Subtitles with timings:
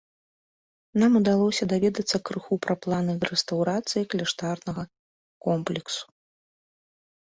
[1.03, 4.83] Нам удалося даведацца крыху пра планы рэстаўрацыі кляштарнага
[5.49, 6.03] комплексу.